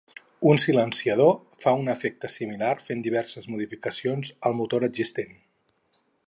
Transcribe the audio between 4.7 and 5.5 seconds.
existent.